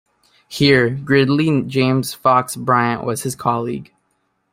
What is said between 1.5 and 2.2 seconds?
James